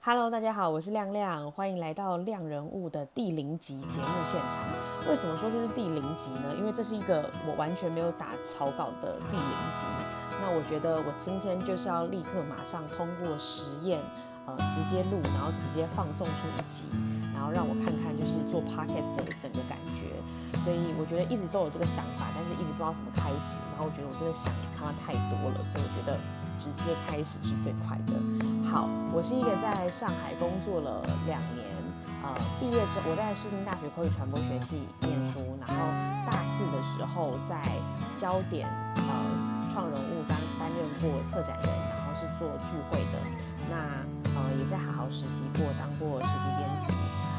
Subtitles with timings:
[0.00, 5.10] Hello，大家好，我是亮亮，欢迎来到亮人物的第零集节目现场。
[5.10, 6.54] 为什么说这是第零集呢？
[6.56, 9.42] 因为这是一个我完全没有打草稿的第零
[9.74, 9.84] 集。
[10.40, 13.98] 那我觉得我今天就是要立刻马上通过实验，
[14.46, 16.86] 呃，直接录，然后直接放送出一集，
[17.34, 20.14] 然后让我看看就是做 podcast 的整个感觉。
[20.62, 23.58] 所以我觉得一直都有这个想法，但是一直不知道怎么开始。
[23.74, 24.46] 然后我觉得我真的想
[24.78, 26.16] 他妈太多了，所以我觉得。
[26.58, 28.18] 直接开始是最快的。
[28.66, 31.62] 好，我是一个在上海工作了两年，
[32.20, 35.78] 呃，毕业之后我在世新大学口语传播学系念书，然后
[36.26, 37.62] 大四的时候在
[38.18, 38.66] 焦点
[38.98, 39.12] 呃
[39.72, 43.22] 创人物担担任过策展人，然后是做聚会的。
[43.70, 44.02] 那
[44.34, 46.92] 呃也在好好实习过，当过实习编辑。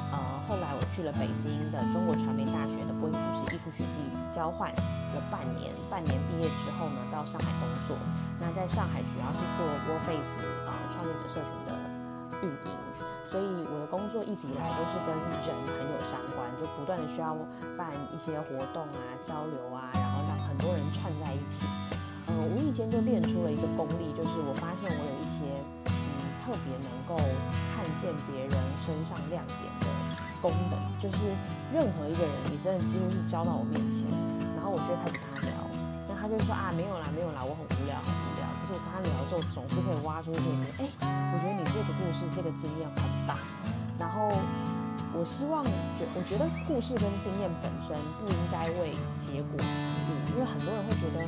[0.09, 0.17] 呃，
[0.47, 7.93] 后来我去了北京的中国传媒大学的播音主持艺术学系交换了半年，半年毕业之后呢，到上海工作。
[8.39, 11.75] 那在上海主要是做 WordFace 啊创业者社群的
[12.41, 12.71] 运营，
[13.29, 17.35] 所以我的工作一直以来都是跟人很有相关，就不断的需要
[17.77, 21.67] 办一些活动啊、交流啊，然后让很多人串在一起。
[22.31, 25.49] 嗯，无意间就练出了一个功力，就是我发现我有一些
[25.89, 25.91] 嗯
[26.45, 27.17] 特别能够
[27.75, 28.53] 看见别人
[28.85, 29.87] 身上亮点的
[30.39, 31.17] 功能，就是
[31.73, 34.05] 任何一个人，你真的几乎是交到我面前，
[34.55, 35.51] 然后我就开始跟他聊，
[36.07, 37.97] 那他就说啊没有啦没有啦，我很无聊。
[38.69, 40.45] 就跟他聊的时候，总是可以挖出一些，
[40.77, 40.85] 哎，
[41.33, 43.33] 我觉得你这个故事、这个经验很棒。
[43.97, 44.29] 然后
[45.09, 45.65] 我希望，
[45.97, 49.65] 觉我觉得故事跟经验本身不应该为结果服
[50.05, 51.25] 务，因为很多人会觉得，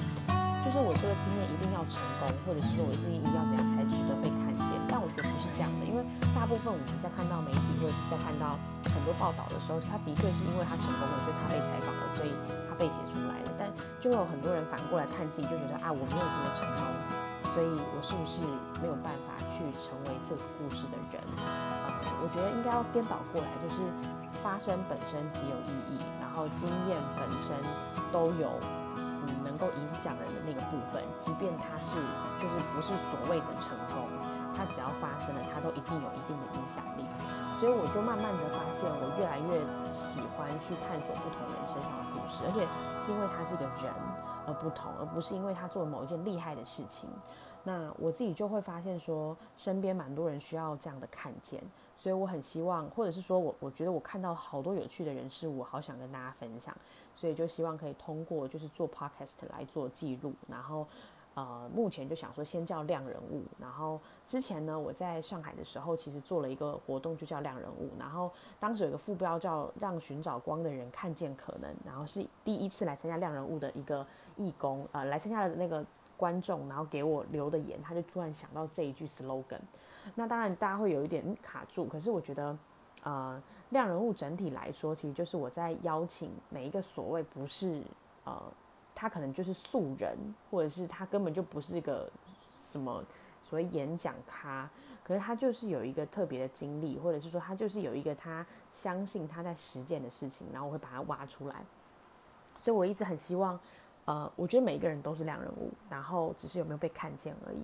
[0.61, 4.77] 就是我这个经验一定要成功，或者是说我一定一定要怎样才值得被看见。
[4.85, 6.05] 但我觉得不是这样的，因为
[6.37, 8.53] 大部分我们在看到媒体或者是在看到
[8.93, 12.29] 很多报道的时候，他的确是因为他成功了，所以他被采访了，所以
[12.69, 13.49] 他被写出来了。
[13.57, 13.65] 但
[13.97, 16.85] 就会有很多人反过来看自己，就觉得啊，我没有这么成功。
[17.51, 18.39] 所以，我是不是
[18.79, 21.19] 没有办法去成为这个故事的人？
[21.35, 23.83] 呃，我觉得应该要颠倒过来，就是
[24.39, 27.51] 发生本身极有意义，然后经验本身
[28.07, 28.55] 都有
[28.95, 31.99] 嗯能够影响人的那个部分，即便它是
[32.39, 34.07] 就是不是所谓的成功，
[34.55, 37.03] 它只要发生了，它都一定有一定的影响力。
[37.59, 39.59] 所以我就慢慢的发现，我越来越
[39.91, 42.63] 喜欢去探索不同人身上的故事，而且
[43.03, 43.91] 是因为他这个人。
[44.51, 47.09] 而不同，而不是因为他做了某一件厉害的事情。
[47.63, 51.61] 那我自己就会发现说，身边蛮多人需要这样的看见，
[51.95, 56.75] 所以我很希望，或者是说我我觉得我看到好多有趣的人事物，好想跟大家分享，
[57.15, 60.85] 所以就希望可以通过就是做 podcast 来做记录，然后。
[61.33, 63.97] 呃，目前就想说先叫亮人物，然后
[64.27, 68.29] 之前呢，我在上海的时候，其实做了一个活动，就叫亮人物，然后
[68.59, 74.05] 当时有一个副标叫让寻找光的人看见可能，然后是第一次来参加亮人物的一个
[74.37, 75.85] 义工，呃，来参加的那个
[76.17, 79.59] 观众，然后给我留的言，他就突然想到这一句 slogan，
[80.15, 82.57] 那当然大家会有一点卡住，可是我觉得，
[83.03, 87.81] 呃，亮人物整体来说，其实就是我在邀请每一个所谓不是
[88.23, 88.41] 呃。
[88.93, 90.15] 他可能就是素人，
[90.51, 92.07] 或者是他根本就不是一个
[92.51, 93.03] 什么
[93.41, 94.69] 所谓演讲咖，
[95.03, 101.63] 可是他就是有一个特别的经历，或者是说他就是有一个他相信他在实践的事情，然后我会把它挖出来。
[102.61, 103.59] 所以我一直很希望，
[104.05, 107.59] 呃，我觉得每一个人都是两人物，然后只是有没有被看见而已。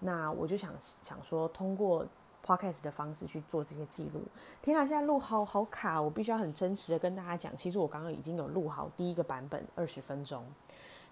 [0.00, 2.04] 那我就想想说，通过
[2.44, 4.20] podcast 的方式去做这些记录。
[4.60, 10.44] 天啊，现在录好好卡，我必须要很真实的跟大家讲，其实我刚刚已经有录好第一个版本，二十分钟。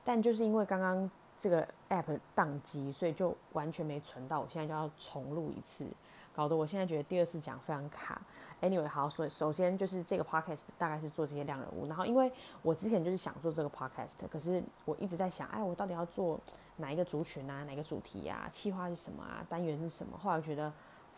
[0.03, 1.09] 但就是因为刚刚
[1.39, 4.41] 这个 app 宕机，所以就完全没存到。
[4.41, 5.87] 我现在就要重录一次，
[6.35, 8.21] 搞得我现在觉得第二次讲非常卡。
[8.63, 11.87] Anyway，好，所以首先就是这个 podcast 大概是做这些量人物。
[11.87, 12.31] 然后因为
[12.61, 16.39] 我之前就是想做这个 podcast，可是我一直在想，哎，我到底要做
[16.77, 20.19] 哪一个族群啊，哪个主题啊，企划是什么啊，单元是什么？
[20.19, 20.71] 后来我觉得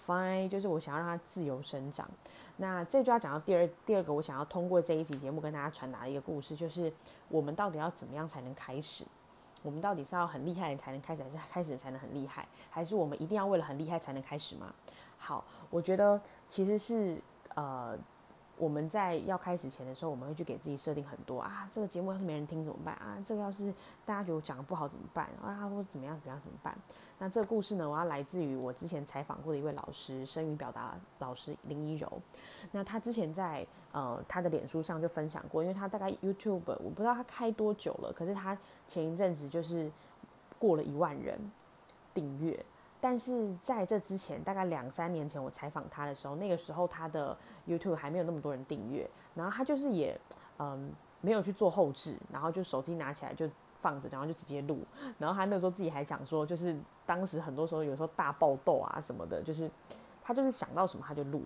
[0.06, 2.08] fine，就是我想要让它自由生长。
[2.58, 6.92] 那这就要讲到第二第二个，我想要通过这一集节目跟大家传达的一个故事，就是
[7.28, 9.04] 我们到底要怎么样才能开始？
[9.64, 12.46] 我们到底是要很厉害才能开始，还是开始才能很厉害？
[12.70, 14.72] 还是我们一定要为了很厉害才能开始吗？
[15.22, 17.16] 好，我觉得其实是
[17.54, 17.96] 呃。
[18.58, 23.18] 我们在要开始前的时候，我们会去给自己设定很多啊，这个节目要是没人听怎么办啊？
[23.26, 23.74] 这个要是
[24.04, 25.66] 大家觉得我讲的不好怎么办啊？
[25.68, 26.76] 或者怎么样怎么样怎么办？
[27.18, 32.06] 那这个故事呢，我要来自于我之前采访过的一位老师，声语表达老师林一柔。
[32.70, 39.90] 那他之前在呃他的脸书上就分享过，因为他大概 YouTube 我不知道他开多久了，可是他前一阵子就是
[40.60, 41.36] 过了一万人
[42.14, 42.64] 订阅。
[43.04, 50.16] 但是在这之前，大概两三年前，我采访他的时候，那个时候他的 YouTube 还没有那么多人订阅，然后他就是也
[50.60, 53.50] 嗯没有去做后置，然后就手机拿起来就
[53.80, 54.78] 放着，然后就直接录。
[55.18, 59.68] 然后他那时候自己还讲说，就是当时很多时候有时候大爆痘啊什么的，就是
[60.22, 61.42] 他就是想到什么他就录，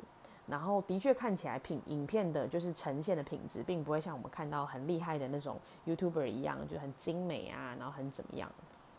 [0.47, 8.47] 然后的确看起来品影片的就是呈现的品质，并不会像我们看到很厉害的那种 YouTuber 一样，就很精美啊，然后很怎么样。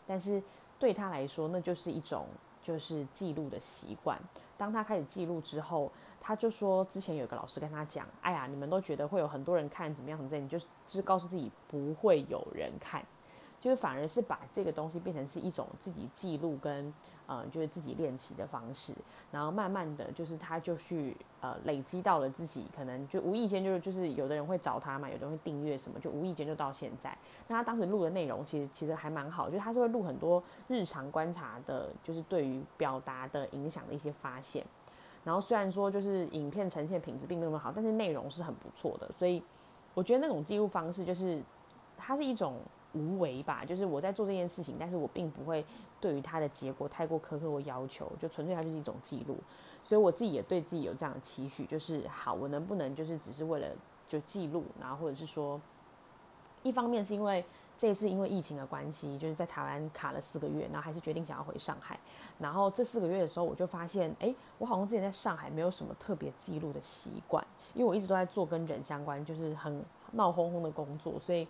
[0.08, 0.42] 但是
[0.76, 2.26] 对他来说，那就是一种
[2.62, 4.18] 就是记录的习惯。
[4.56, 5.90] 当他开始记录之后，
[6.20, 13.04] 他就说之前有个老师跟他讲，哎呀，你们都觉得会有很多人看，怎么样怎么样，你就就是告诉自己不会有人看。
[13.60, 16.92] 就是反而是把这个东西变成是一种自己记录跟
[17.26, 18.94] 呃，就是自己练习的方式，
[19.30, 27.14] 然后慢慢的就是他就去呃累积到了自己可能就无意间就是就是有的人会找他嘛，有的人会订阅什么，就无意间就到现在。
[27.46, 34.64] 那他当时录的内容其实其实还蛮好，就是他是会录很多日常观察的，就是对于表达的影响的一些发现。
[35.22, 39.10] 然后虽然说就是影片呈现品质并没有那么好，但是内容是很不错的。
[39.12, 39.42] 所以
[39.92, 41.42] 我觉得那种记录方式就是
[41.98, 42.56] 它是一种。
[42.94, 45.64] 无为吧，就是我在做这件事情，但是我并不会
[46.00, 49.36] 对于它的结果太过苛刻或要求，就纯粹它就是一种记录，
[49.84, 53.68] 所以我自己也对自己有这样的期许，就是好，我能不能就是只是为了
[54.08, 55.60] 就记录，然后或者是说，
[56.62, 57.44] 一方面是因为
[57.76, 62.00] 这一次因为疫情的关系，就是在台湾卡了四个月，然后还是决定想要回上海，
[62.38, 71.46] 然后这四个月的时候，我就发现，哎，我好像之前在上海没有什么特别记录的习惯，因为我一直都在做跟人相关，就是很闹哄哄的工作，所以。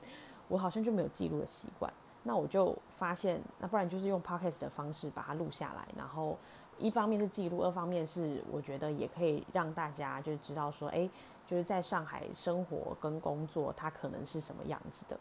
[0.48, 1.92] 我好像就没有记录的习惯，
[2.22, 6.36] 那我就发现，那不然就是用 podcast 的方式把它录下来，然后
[6.78, 11.08] 一方面是记录，二方面是我觉得也可以让大家就是知道说，哎，
[11.46, 15.18] 就是在上海生活跟工作，它可能是什么样子的。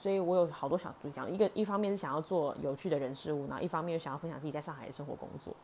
[0.00, 5.54] 所以我有好多小主讲，一个一方面是想要做有趣的人事物，然后一方面又想要分享自己在上海的生活工作，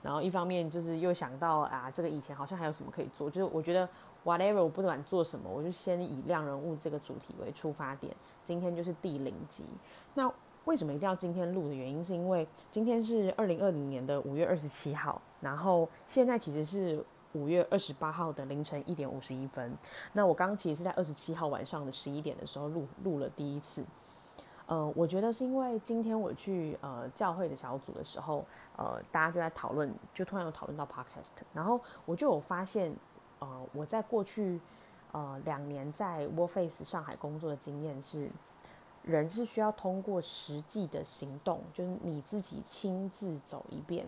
[0.00, 3.86] 然后一方面就是又想到啊，这个以前好像还有什么可以做，就是我觉得
[4.24, 8.16] whatever 我不管做什么，我就先以量人物这个主题为出发点。
[8.42, 9.66] 今天就是第零集，
[10.14, 10.32] 那
[10.64, 19.76] 为什么一定要今天录的原因，是因为今天是二零二零年的五月二十七号，然后现在其实是五月二十八号的凌晨一点五十一分。
[20.12, 23.84] 那我刚刚其实是在二十七号晚上的十一点的时候录录了第一次。
[24.66, 28.44] 呃，我觉得是因为今天我去呃教会的小组的时候，
[28.76, 32.94] 呃，大家就在讨论，就突然有讨论到 podcast，然后我就有发现，
[33.40, 34.60] 呃，我在过去。
[35.14, 38.30] 呃，两年在 Warface 上海工作的经验是，
[39.02, 44.06] 人是需要通过实际的行动，就是你自己亲自走一遍，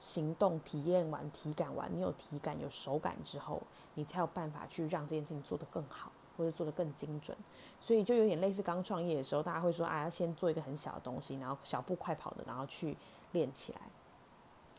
[0.00, 3.60] 行动体验完、体感完，你有体感、有手感之后，
[3.94, 7.36] 你才有办法去让这件事情做得更好，或者做得更精准。
[7.80, 12.96] 所以就有点类似刚创业的时候，大家会说，啊，要先做一个很小的东西，然后小步快跑的，然后去
[13.32, 13.80] 练起来。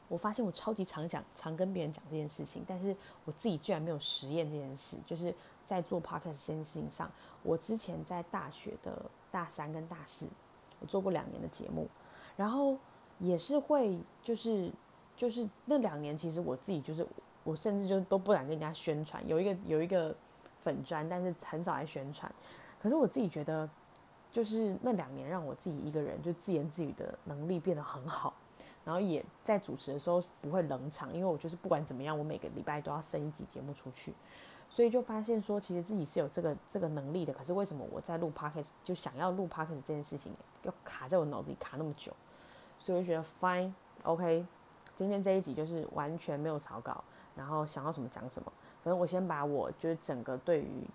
[0.08, 2.96] 我发现我超级常讲，常跟别人讲这件事情，但是
[3.26, 4.98] 我自己居然没有实验这件事。
[5.06, 5.34] 就是
[5.66, 7.12] 在做 podcast 这件事情上，
[7.44, 10.28] 我之前在大学的大三跟大四，
[10.80, 11.88] 我做过两年的节目，
[12.36, 12.76] 然后
[13.20, 14.72] 也是会，就是
[15.20, 17.06] 就是那两年，其实我自己就是
[17.44, 20.16] 我甚至就都不敢跟人家宣传，有一个有一个
[20.64, 22.34] 粉砖，但是很少来宣传。
[22.82, 23.70] 可是我自己觉得，
[24.32, 28.34] 就是那两年让我自己一个人就自言自语的能力变得很好。
[28.86, 34.14] 然后也在主持的时候不会冷场，因为我就是不管怎么样，我每个礼拜都要生一集节目出去，
[34.70, 37.34] 所以就发现说，其实自己是有这个这个能力的。
[37.34, 40.34] 可是为什么我在录 podcast 就想要录 podcast 这件事情，
[40.64, 42.14] 要卡在我脑子里卡那么久？
[42.80, 43.74] 所以我就觉得 fine
[44.04, 44.46] OK，
[45.00, 47.02] 今天这一集就是完全没有草稿，
[47.34, 48.52] 然后想要什么讲什么，
[48.84, 50.86] 反正我先把我就是整个对于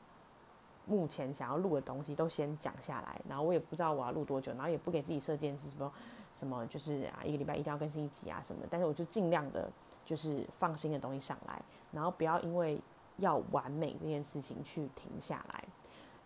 [0.85, 5.91] 目前想要录的东西都先讲下来，然后我也不知道我要录多久，然后也不给自己设限是什么。
[6.35, 9.71] 什么就是啊，一个礼拜一定要更新一集啊什么，但是我就尽量的，
[10.05, 12.79] 就是放新的东西上来，然后不要因为
[13.17, 15.65] 要完美这件事情去停下来。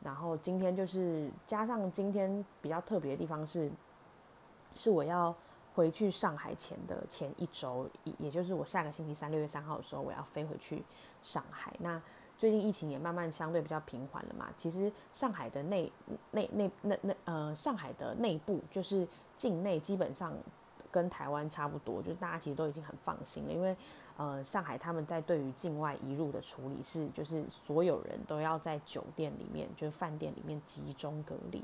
[0.03, 3.71] 然后今天就是加上今天比较特别的地方是，
[4.75, 5.33] 是我要
[5.79, 10.83] 回去上海前的前一周，也就是我下个星期三六月三号的时候，我要飞回去
[11.23, 11.73] 上海。
[11.79, 12.03] 那
[12.37, 15.93] 最近疫情也慢慢相对比较平缓了嘛，其实上海的内
[16.33, 19.07] 内内那那呃上海的内部就是。
[19.39, 20.35] 境内基本上
[20.91, 23.77] 跟台湾差不多，就是大家其实都已经很放心了，因为
[24.17, 31.63] 呃上海他们在对于境外移入的处理是，就是所有人都要在酒店里面，就是饭店里面集中隔离。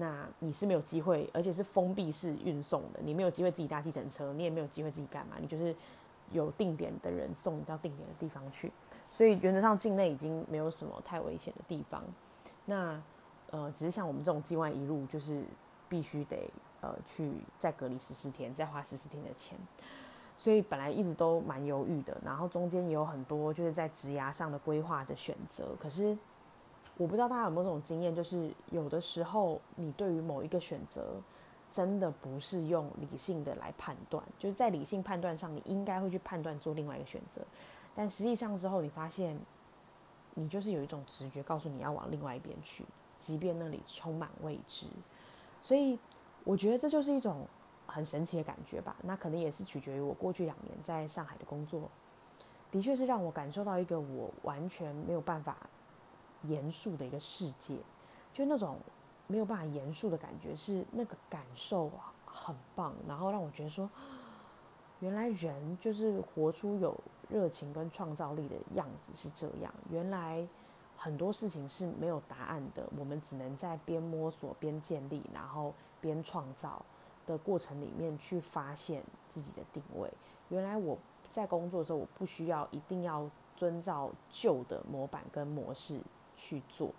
[0.00, 5.74] 那你是没有机会，而且是封闭式运送的，你没有机会自己搭计程车，你也没有机会自己干嘛，你就是
[6.30, 8.72] 有定点的人送你到定点的地方去。
[9.10, 12.02] 所以原则上境内已经没有什么太危险的地方。
[12.64, 13.02] 那
[13.50, 15.42] 呃只是像我们这种境外一路，就是
[15.88, 16.48] 必须得。
[16.80, 19.58] 呃，去再隔离十四天，再花十四天的钱，
[20.36, 22.16] 所以本来一直都蛮犹豫的。
[22.24, 25.74] 然后中间也有很多就是在职涯上的规划的选择。
[25.80, 26.16] 可是
[26.98, 31.14] 我不知道大家有没有这种经验，就是有的时候你对于某一个选择，
[31.70, 37.40] 真的不是用理性的来判断，就是在理性判断上，你应该会去判断做另外一个选择，
[37.94, 39.38] 但实际上之后你发现，
[40.34, 42.84] 你就是有一种直觉告诉你要往另外一边去，
[43.20, 44.86] 即便那里充满未知，
[45.62, 45.96] 所以
[46.42, 47.46] 我觉得这就是一种
[47.86, 48.96] 很神奇的感觉吧。
[49.02, 51.88] 那可能也是取决于我过去两年在上海的工作，
[52.72, 55.56] 的确是让我感受到一个我完全没有办法
[56.42, 57.76] 严肃的一个世界，
[58.32, 58.78] 就那种。
[59.30, 63.86] 没有办法严肃的感觉是那个感受啊，很棒，然后让我觉得说，
[65.00, 69.70] 原来人就是活出有热情跟创造力的样子是这样。
[69.90, 70.48] 原来
[70.96, 76.82] 很多事情是没有答案的，我们只能在边摸索边建立，然后边创造
[77.26, 80.10] 的过程里面去发现自己的定位。
[80.48, 80.96] 原来我
[81.28, 83.28] 在工作的时候，我不需要一定要
[83.58, 86.00] 遵照旧的模板跟模式
[86.38, 86.94] 去做，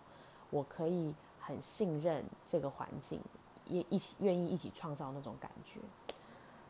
[0.51, 1.15] 我可以。
[1.41, 3.19] 很信任这个环境，
[3.65, 5.79] 也一起愿意一起创造那种感觉，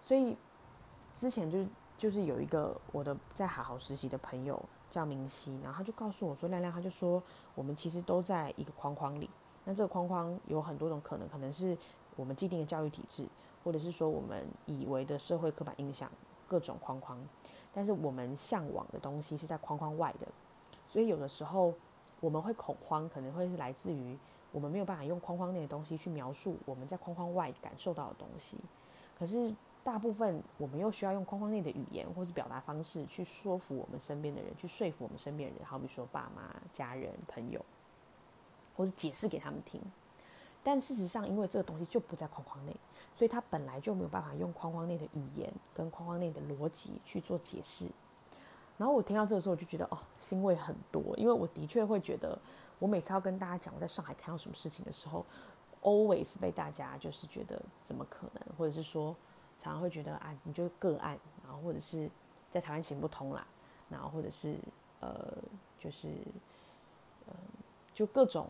[0.02, 0.38] 所以
[1.14, 1.66] 之前就
[1.98, 4.58] 就是有一个我的在好好实习的朋友
[4.90, 7.22] 叫明熙，然后他就告诉我说：“亮亮，他就说
[7.56, 9.30] 我们其实都在一个框框里，
[9.66, 11.78] 那这个框框有很多种可能，可能是
[12.16, 13.28] 我们既定的教育体制，
[13.66, 16.10] 或者是说我们以为的社会刻板印象，
[16.48, 17.20] 各种框框，
[17.74, 20.28] 但是我们向往的东西是在框框外的，
[20.88, 21.74] 所以有的时候
[22.20, 24.18] 我们会恐慌，可能会是来自于。”
[24.52, 28.58] 我们没有办法用框框内的东西去描述我们在框框外感受到的东西，
[29.16, 37.64] 可是大部分我们又需要用框框内的语言或是表达方式去说服我们身边的人，去说服我们身边的人，好比说爸妈、家人、朋友，
[38.76, 39.80] 或是解释给他们听。
[40.64, 42.76] 但事实上，因为这个东西就不在框框内，
[43.14, 47.86] 所以他本来就没有办法用框框内的语言跟框框内的逻辑去做解释。
[48.80, 52.36] 然后我听到这个时候，我就觉得哦，欣慰很多，因为我的确会觉得。
[52.80, 55.26] 我每次要跟大家讲我在上海看到什么事情的时候
[55.82, 59.14] ，always 被大家就是觉得怎么可能，或者是说
[59.62, 62.10] 常常会觉得啊，你就个案，然后或者是
[62.54, 63.46] 在台湾行不通啦，
[63.90, 64.56] 然后或者是
[65.02, 65.38] 呃，
[65.78, 66.08] 就是
[67.28, 67.34] 呃，
[67.94, 68.48] 就各种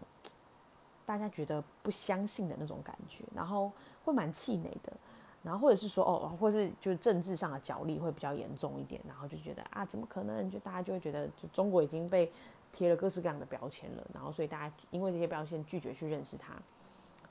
[1.08, 3.72] 大家觉得不相信的那种感觉，然后
[4.06, 4.94] 会蛮气馁的，
[5.44, 10.50] 然后或者是说哦，或是就是政治上的角力会比较严重一点，然后就觉得啊，怎么可能？
[10.50, 12.32] 就大家就会觉得，就中国已经被。
[12.72, 16.54] 贴了各式各样的标签了，然后所以大家因为这些标签拒绝去认识他，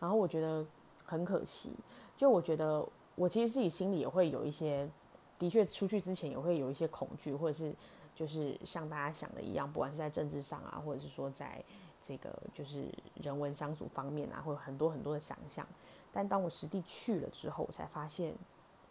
[0.00, 0.66] 然后我觉得
[1.04, 1.70] 很可惜。
[2.16, 2.84] 就我觉得
[3.14, 4.90] 我其实自己心里也会有一些，
[5.38, 7.72] 的确出去之前也会有一些恐惧，或者是
[8.16, 11.62] 就是像大家想的一样，不管是在政治上啊，或者是说在
[12.02, 15.64] 这个就是人文相处方面啊，会有很多很多的想象。
[16.12, 18.34] 但当我实地去了之后，我才发现，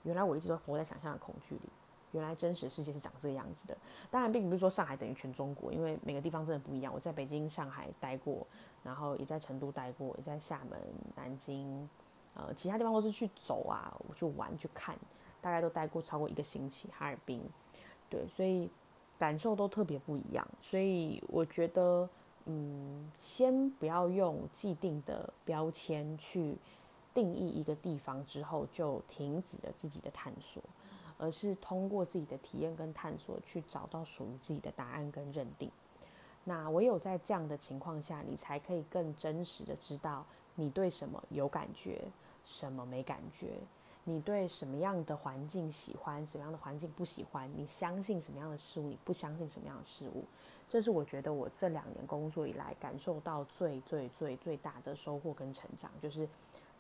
[0.03, 1.69] 原来我一直都活在想象的恐惧里。
[2.13, 3.77] 原来真实世界是长这个样子的，
[4.09, 6.91] 当然并不是说上海等于全中国，因为每个地方真的不一样。
[6.91, 8.47] 我在北京、上海待过，
[8.81, 10.79] 然后也在成都待过，也在厦门、
[11.17, 11.87] 南京，
[12.33, 14.97] 呃，其他地方都是去走啊，我去玩、去看，
[15.41, 16.87] 大概都待过超过一个星期。
[16.97, 17.43] 哈尔滨，
[18.09, 18.71] 对，所以
[19.19, 20.47] 感受都特别不一样。
[20.61, 22.09] 所以我觉得，
[22.45, 26.57] 嗯，先不要用既定的标签去
[27.17, 30.61] 定义一个地方，之后就停止了自己的探索。
[31.19, 35.71] 而是通过自己的体验跟探索，去找到属于自己的答案跟认定。
[36.43, 42.03] 那唯有在这样的情况下，你才可以更真实的知道你对什么有感觉，
[42.45, 43.47] 什么没感觉；
[44.03, 50.23] 你对什么样的环境喜欢，什么样的环境不喜欢；你相信什么样的事物，你不相信什么样的事物。
[50.69, 56.29] 这是我觉得我这两年工作以来感受到最最最最大的收获跟成长，就是。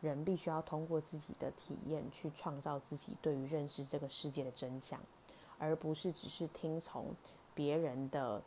[0.01, 4.99] 人必须要通过自己的体验去创造自己对于认识这个世界的真相，
[5.57, 7.15] 而不是只是听从
[7.55, 8.41] 别人的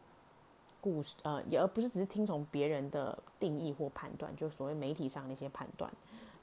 [0.81, 5.93] 故事，呃，也而不是只是听从别人的定义或判断，就所谓媒体上那些判断。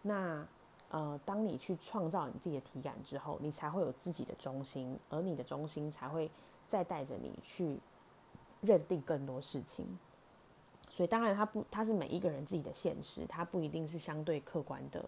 [0.02, 0.46] 那
[0.90, 6.30] 呃，当你去创造你自己的体感之后，你才会有自己的中心，而你的中心才会
[6.68, 7.80] 再带着你去
[8.62, 9.98] 认定更多事情。
[10.98, 15.06] 所以当然，它不，它是每一个人自己的现实，它不一定是相对客观的。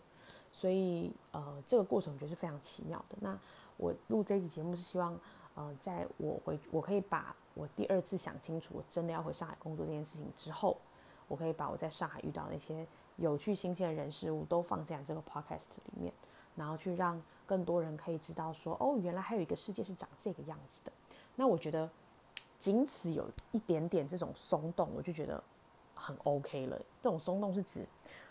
[0.52, 3.18] 所以，呃，这个过程我觉得是非常奇妙的。
[3.20, 3.36] 那
[3.76, 5.20] 我录这一集节目是希望，
[5.56, 10.78] 呃，在我回，我可以把我第二次想清楚，我真的要回上海工作这件事情之后，
[11.28, 16.14] 我可以把我在上海遇到那些有趣、新鲜的人事物都放在这个 podcast 里面，
[16.56, 20.92] 然后去让更多人可以知道说，哦，原来还有一个世界是长这个样子的。
[21.36, 21.90] 那我觉得，
[22.60, 25.44] 仅此有一点点这种松动，我就觉得。
[26.00, 27.86] 很 OK 了，这种松动是指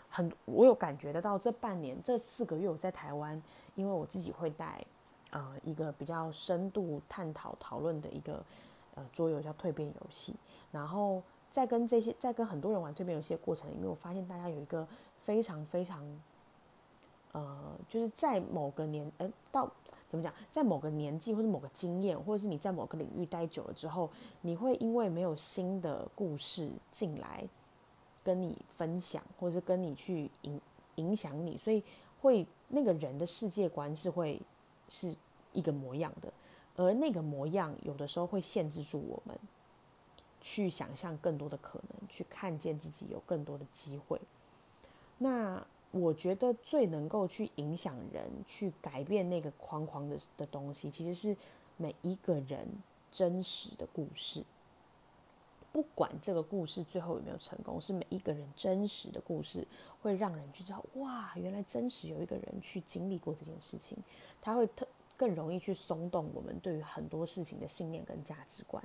[0.09, 3.41] 很，我有感觉得到这半年这四个月我在台湾，
[3.75, 4.83] 因为我自己会带
[5.31, 8.43] 呃一个比较深度探讨讨论的一个
[8.95, 10.35] 呃桌游叫蜕变游戏，
[10.71, 11.21] 然后
[11.51, 14.87] 在跟这些在跟很多人玩蜕变游戏的过程里面，我发现大家有一个
[15.23, 16.03] 非常非常
[17.31, 19.69] 呃，就是在某个年，呃，到
[20.09, 24.09] 怎么讲，在某个年纪或者某个经验，或者是你在某个领域待久了之后，
[24.41, 27.47] 你会因为没有新的故事进来
[28.23, 30.59] 跟你分享，或者是跟你去影
[30.95, 31.83] 影响你，所以
[32.21, 34.41] 会那个人的世界观是会
[34.87, 35.15] 是
[35.53, 36.31] 一个模样的，
[36.75, 39.37] 而那个模样有的时候会限制住我们
[40.41, 44.19] 去想象更多的可能，去看见自己有更多的机会。
[45.17, 51.35] 那我觉得最能够去影响人、去改变那个框框的的东西，其实是
[51.77, 52.67] 每一个人
[53.11, 54.43] 真实的故事。
[55.71, 59.65] 不管这个故事最后有没有成功，是每一个人真实的故事，
[60.01, 63.97] 会让人去知道，哇，原来真实有一个人去经历过这件事情，
[64.41, 68.83] 他会特更容易去松动我们对于很多事情的信念跟价值观。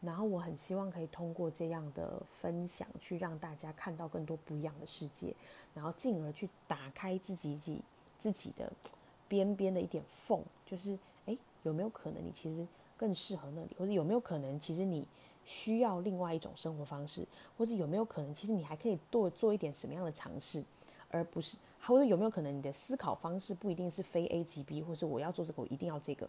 [0.00, 5.34] 然后我很希望可以通过这样的分享，去让大家看到更多不一样的世界，
[5.74, 7.82] 然后进而去打开自己己
[8.18, 8.72] 自己的
[9.28, 15.06] 边边的一点缝，就是诶，有没有可能你其实更适合那里，或者有没有可能其实你
[15.44, 20.64] 需要另外一种生活方式，或者有没有可能其实你还可以多做一点什么样的尝试，
[21.10, 26.28] 而不是或者有没有可能你的思考方式不一定是非 A 即 B，或是我要做这个我一定要这个。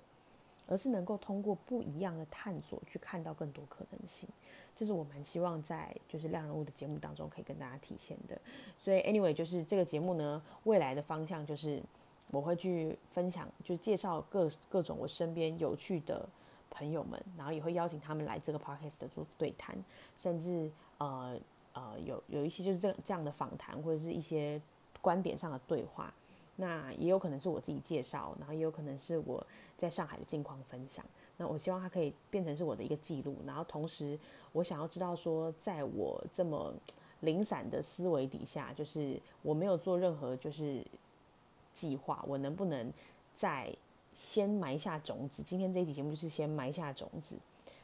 [0.68, 4.30] 而是能够通过不一样的探索去看到更多可能性，
[4.74, 8.40] 这是我蛮希望在就是亮人物的节目当中可以跟大家体现的。
[8.78, 11.84] 所以 anyway，就是这个节目呢，未来的方向就是
[12.30, 16.26] 我会去分享，就介绍各各种我身边有趣的
[16.72, 19.78] 朋友们，然后也会邀请他们来这个 podcast 做对谈，
[20.18, 21.38] 甚至呃
[21.74, 24.60] 呃有有一些就是这这样的访谈或者是一些
[25.02, 26.12] 观点上的对话。
[26.56, 29.46] 那也有可能是我自己介绍，然后也有可能是我
[29.78, 31.04] 在上海的近况分享。
[31.38, 34.20] 那我希望它可以变成是我的一个记录，然后同时
[34.52, 36.72] 我想要知道说，在我这么
[37.22, 40.86] 零散的思维底下，就是我没有做任何就是
[41.74, 42.94] 计划，我能不能
[43.36, 43.76] 在
[44.22, 45.42] 先埋下种子？
[45.42, 47.36] 今天这一期节目就是先埋下种子，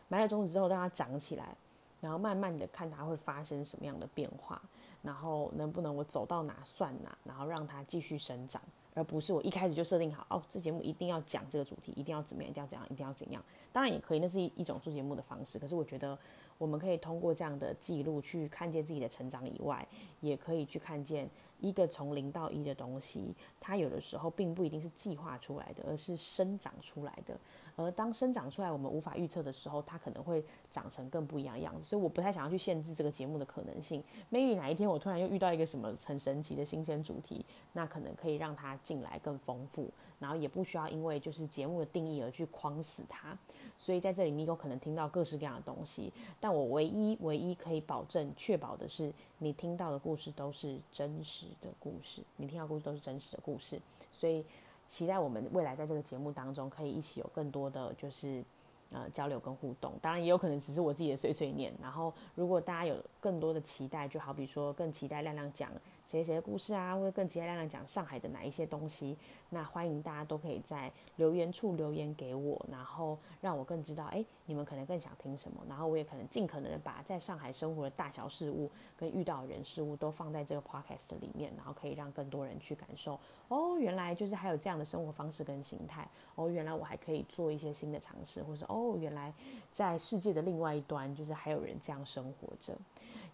[0.08, 1.58] 埋下种子之后让它长起来，
[2.00, 4.62] 然后慢慢的看它会发生什么样的变化。
[5.02, 8.62] 然后能不能我走到哪算哪，然后让它继续生长，
[8.94, 13.42] 而不是我一开始就设定好哦，这节目一定要讲这个主题，一定要怎么样，一定要怎样，一定要怎样。
[13.72, 15.58] 当然也可以，那是一一种做节目的方式。
[15.58, 16.18] 可是我觉得
[16.58, 19.88] 我们可以通过这样的记录去看见自己的成长以外，
[20.22, 27.38] 也可以去看见一个从零到一的东西，它有的时候并不一定是计划出来的，而是生长出来的。
[27.76, 31.84] 而当生长出来我们无法预测的时候，它可能会长成更不一样的样子。
[31.84, 34.04] 所以我不太想要去限制这个节目的可能性。
[34.32, 43.38] maybe 哪一天我突然又遇到一个什么很神奇的新鲜主题，那可能可以让它进来更丰富，然后也不需要因为就是节目的定义而去框死它。
[43.78, 53.80] 所以在这里你有可能听到各式各样的东西，但我唯一唯一可以保证确保的是，你听到的故事都是真实的故事，你听到故事都是真实的故事。
[54.12, 54.44] 所以。
[54.90, 58.42] 期待我们未来在这个节目当中可以一起有更多的就是
[58.90, 61.74] 呃交流跟互动，当然也有可能只是我自己的碎碎念。
[61.82, 65.70] 然后如果大家有更多的期待，就好比说更期待亮亮讲
[66.10, 69.18] 谁谁的故事啊，或者更期待亮亮讲上海的哪一些东西，
[69.50, 83.20] 那欢迎大家都可以在留言处留言给我，然后让我更知道哎你们可能更想听什么，然后我也可能尽可能的把在上海生活的大小事物跟遇到的人事物都放在这个 podcast 里面，然后可以让更多人去感受。
[83.50, 86.08] 哦，原来就是还有这样的生活方式跟形态。
[86.36, 89.34] 哦，原来我还可以做一些新的尝试，或是哦，原来
[89.74, 92.78] 在世界的另外一端，就是还有人这样生活着。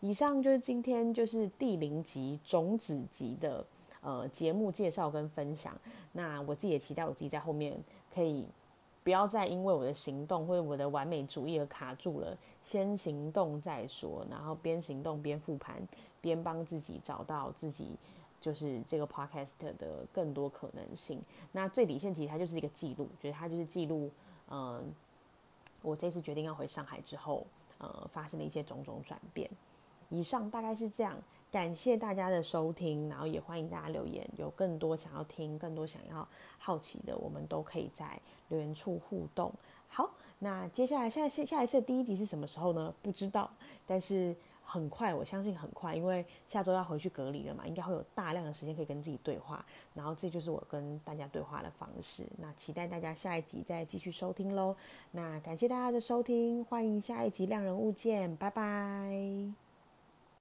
[0.03, 3.65] 以上就是今天就是第零集种子集的
[4.01, 5.73] 呃节目介绍跟分享。
[6.11, 7.73] 那我自己也期待我自己在后面
[8.13, 8.45] 可以
[9.01, 15.81] 不要再因为我的行动或者我的完美主义而卡住了，先行动再说，然后边行动边复盘，
[16.19, 17.97] 边帮自己找到自己。
[18.41, 21.17] 就是这个 podcast 的更多可能性。
[21.53, 24.11] 那最底线其实它就是一个记录，觉得它就是记录，
[24.49, 24.83] 嗯，
[25.81, 29.49] 我这次决定要回上海之后，呃，发生的一些种种转变。
[30.13, 31.17] 以上大概是这样，
[31.51, 36.27] 感谢大家的收听，然后也欢迎大家留言，有更多想要听、更多想要
[36.59, 39.51] 好奇的，我们都可以在留言处互动。
[39.87, 42.93] 好，那接下来下下下一次的第一集是什么时候呢？
[43.01, 43.49] 不知道，
[43.87, 44.35] 但是。
[44.65, 52.25] 很快，我相信很快，因为下周要回去隔离了嘛，应该会有大量的时间可以跟自己对话，然后这就是我跟大家对话的方式。
[52.37, 54.73] 那期待大家下一集再继续收听喽。
[55.11, 59.72] 那感谢大家的收听，欢迎下一集亮人物见，拜拜。